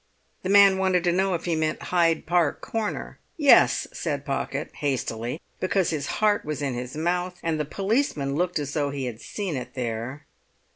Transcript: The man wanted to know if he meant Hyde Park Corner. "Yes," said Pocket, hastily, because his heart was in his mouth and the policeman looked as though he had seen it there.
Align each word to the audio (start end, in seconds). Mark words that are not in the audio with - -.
The 0.41 0.49
man 0.49 0.79
wanted 0.79 1.03
to 1.03 1.11
know 1.11 1.35
if 1.35 1.45
he 1.45 1.55
meant 1.55 1.79
Hyde 1.93 2.25
Park 2.25 2.59
Corner. 2.59 3.19
"Yes," 3.37 3.85
said 3.93 4.25
Pocket, 4.25 4.71
hastily, 4.77 5.39
because 5.59 5.91
his 5.91 6.07
heart 6.17 6.43
was 6.43 6.59
in 6.63 6.73
his 6.73 6.97
mouth 6.97 7.37
and 7.43 7.59
the 7.59 7.65
policeman 7.65 8.33
looked 8.35 8.57
as 8.57 8.73
though 8.73 8.89
he 8.89 9.05
had 9.05 9.21
seen 9.21 9.55
it 9.55 9.75
there. 9.75 10.25